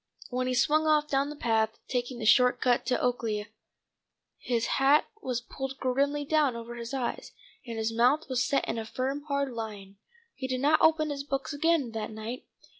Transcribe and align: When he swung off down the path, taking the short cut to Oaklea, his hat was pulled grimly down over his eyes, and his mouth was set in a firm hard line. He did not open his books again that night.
When 0.31 0.47
he 0.47 0.55
swung 0.55 0.87
off 0.87 1.07
down 1.09 1.29
the 1.29 1.35
path, 1.35 1.77
taking 1.87 2.17
the 2.17 2.25
short 2.25 2.59
cut 2.59 2.87
to 2.87 2.97
Oaklea, 2.99 3.49
his 4.39 4.65
hat 4.81 5.05
was 5.21 5.41
pulled 5.41 5.77
grimly 5.77 6.25
down 6.25 6.55
over 6.55 6.73
his 6.73 6.91
eyes, 6.91 7.33
and 7.67 7.77
his 7.77 7.93
mouth 7.93 8.27
was 8.27 8.43
set 8.43 8.67
in 8.67 8.79
a 8.79 8.85
firm 8.87 9.21
hard 9.27 9.51
line. 9.53 9.97
He 10.33 10.47
did 10.47 10.59
not 10.61 10.81
open 10.81 11.11
his 11.11 11.23
books 11.23 11.53
again 11.53 11.91
that 11.91 12.09
night. 12.09 12.47